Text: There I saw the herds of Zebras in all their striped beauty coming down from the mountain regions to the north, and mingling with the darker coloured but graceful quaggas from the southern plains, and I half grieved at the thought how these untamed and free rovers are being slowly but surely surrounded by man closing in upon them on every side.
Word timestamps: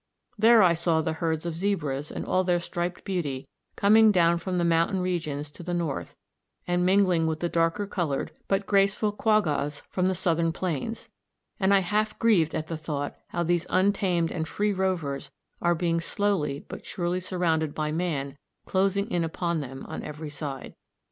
There 0.35 0.63
I 0.63 0.73
saw 0.73 1.01
the 1.01 1.13
herds 1.13 1.45
of 1.45 1.55
Zebras 1.55 2.09
in 2.09 2.25
all 2.25 2.43
their 2.43 2.59
striped 2.59 3.03
beauty 3.05 3.45
coming 3.75 4.11
down 4.11 4.39
from 4.39 4.57
the 4.57 4.63
mountain 4.63 4.99
regions 4.99 5.51
to 5.51 5.61
the 5.61 5.75
north, 5.75 6.15
and 6.67 6.83
mingling 6.83 7.27
with 7.27 7.39
the 7.39 7.49
darker 7.49 7.85
coloured 7.85 8.31
but 8.47 8.65
graceful 8.65 9.11
quaggas 9.11 9.83
from 9.91 10.07
the 10.07 10.15
southern 10.15 10.53
plains, 10.53 11.07
and 11.59 11.71
I 11.71 11.81
half 11.81 12.17
grieved 12.17 12.55
at 12.55 12.65
the 12.65 12.77
thought 12.77 13.15
how 13.27 13.43
these 13.43 13.67
untamed 13.69 14.31
and 14.31 14.47
free 14.47 14.73
rovers 14.73 15.29
are 15.61 15.75
being 15.75 16.01
slowly 16.01 16.65
but 16.67 16.83
surely 16.83 17.19
surrounded 17.19 17.75
by 17.75 17.91
man 17.91 18.39
closing 18.65 19.07
in 19.11 19.23
upon 19.23 19.59
them 19.61 19.85
on 19.87 20.01
every 20.03 20.31
side. 20.31 20.73